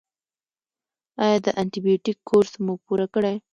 [1.23, 3.35] ایا د انټي بیوټیک کورس مو پوره کړی؟